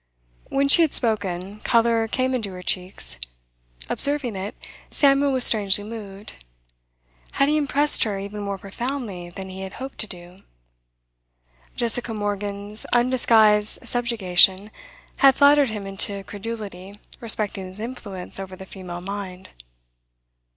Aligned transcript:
When 0.49 0.67
she 0.67 0.81
had 0.81 0.95
spoken, 0.95 1.59
colour 1.59 2.07
came 2.07 2.33
into 2.33 2.49
her 2.53 2.63
cheeks. 2.63 3.19
Observing 3.87 4.35
it, 4.35 4.55
Samuel 4.89 5.31
was 5.31 5.43
strangely 5.43 5.83
moved. 5.83 6.43
Had 7.33 7.49
he 7.49 7.55
impressed 7.55 8.03
her 8.03 8.17
even 8.17 8.41
more 8.41 8.57
profoundly 8.57 9.29
than 9.29 9.49
he 9.49 9.63
hoped 9.67 9.99
to 9.99 10.07
do? 10.07 10.41
Jessica 11.75 12.15
Morgan's 12.15 12.85
undisguised 12.91 13.87
subjugation 13.87 14.71
had 15.17 15.35
flattered 15.35 15.69
him 15.69 15.85
into 15.85 16.23
credulity 16.23 16.95
respecting 17.19 17.67
his 17.67 17.79
influence 17.79 18.39
over 18.39 18.55
the 18.55 18.65
female 18.65 19.01
mind. 19.01 19.51